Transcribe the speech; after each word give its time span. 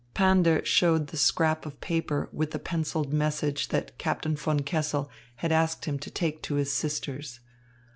Pander 0.15 0.65
showed 0.65 1.05
the 1.09 1.15
scrap 1.15 1.63
of 1.63 1.79
paper 1.79 2.27
with 2.33 2.49
the 2.49 2.57
pencilled 2.57 3.13
message 3.13 3.67
that 3.67 3.95
Captain 3.99 4.35
von 4.35 4.61
Kessel 4.61 5.11
had 5.35 5.51
asked 5.51 5.85
him 5.85 5.99
to 5.99 6.09
take 6.09 6.41
to 6.41 6.55
his 6.55 6.73
sisters. 6.73 7.39